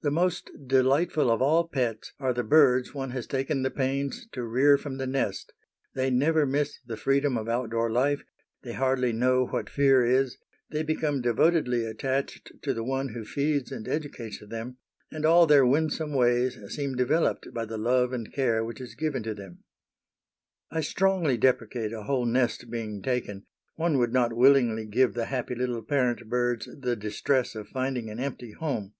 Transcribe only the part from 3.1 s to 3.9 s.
has taken the